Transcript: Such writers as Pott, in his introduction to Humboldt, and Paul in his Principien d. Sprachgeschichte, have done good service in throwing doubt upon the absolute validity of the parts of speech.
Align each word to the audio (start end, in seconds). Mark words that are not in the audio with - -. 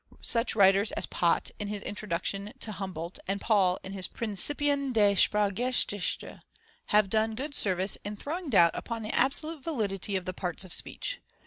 Such 0.23 0.55
writers 0.55 0.91
as 0.93 1.05
Pott, 1.05 1.51
in 1.59 1.67
his 1.67 1.83
introduction 1.83 2.53
to 2.61 2.71
Humboldt, 2.71 3.19
and 3.27 3.39
Paul 3.39 3.77
in 3.83 3.91
his 3.91 4.07
Principien 4.07 4.91
d. 4.91 5.13
Sprachgeschichte, 5.13 6.41
have 6.87 7.07
done 7.07 7.35
good 7.35 7.53
service 7.53 7.99
in 8.03 8.15
throwing 8.15 8.49
doubt 8.49 8.71
upon 8.73 9.03
the 9.03 9.13
absolute 9.13 9.63
validity 9.63 10.15
of 10.15 10.25
the 10.25 10.33
parts 10.33 10.65
of 10.65 10.73
speech. 10.73 11.19